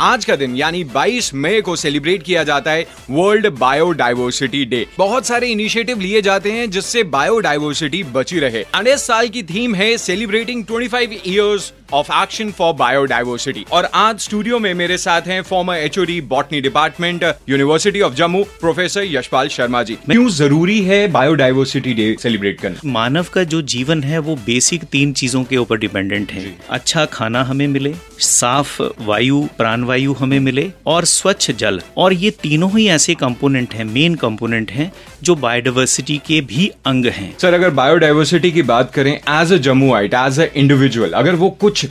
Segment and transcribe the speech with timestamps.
[0.00, 5.26] आज का दिन यानी 22 मई को सेलिब्रेट किया जाता है वर्ल्ड बायोडाइवर्सिटी डे बहुत
[5.26, 10.64] सारे इनिशिएटिव लिए जाते हैं जिससे बायोडाइवर्सिटी बची रहे। इस साल की थीम है celebrating
[10.64, 16.20] 25 years of action for biodiversity और आज स्टूडियो में मेरे साथ हैं former HOD
[16.20, 19.94] botany department university of Jammu professor Yashpal Sharma ji.
[19.94, 22.80] क्यों ज़रूरी है बायोडाइवर्सिटी डे सेलिब्रेट करना?
[22.84, 27.42] मानव का जो जीवन है वो बेसिक तीन चीज़ों के ऊपर डिपेंडेंट है। अच्छा खाना
[27.44, 29.46] हमें मिले साफ़ वायु
[29.86, 34.70] प्राणवायु हमें मिले और स्वच्छ जल। और ये तीनों ही ऐसे कंपोनेंट हैं मेन कंपोनेंट
[34.70, 34.90] हैं
[35.22, 39.56] जो बायोडाइवर्सिटी के भी अंग हैं। सर अगर बायोडाइवर्सिटी की बात करें as a
[39.94, 41.84] Jammuite as a individual अगर वो कुछ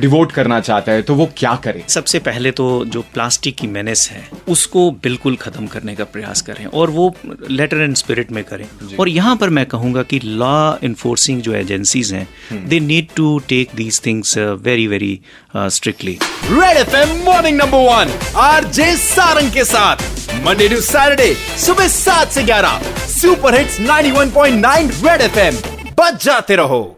[0.00, 1.84] डिवोट करना चाहता है तो वो क्या करे?
[1.88, 6.64] सबसे पहले तो जो प्लास्टिक की मेनेस है उसको बिल्कुल खत्म करने का प्रयास करें
[6.66, 7.12] और वो
[7.50, 8.66] लेटर एंड स्पिरिट में करें।
[9.00, 12.26] और यहाँ पर मैं कहूँगा कि लॉ इन्फोर्सिंग जो एजेंसीज हैं
[12.68, 14.36] they need to take these things
[14.68, 15.18] very very
[15.56, 16.18] strictly
[16.50, 19.96] red FM morning number one R J Sarang के साथ.
[20.44, 21.34] मंडे टू सैटरडे
[21.66, 22.80] सुबह सात से ग्यारह.
[23.06, 25.56] सुपर हिट्स 91.9 रेड एफएम
[26.00, 26.97] बच जाते रहो.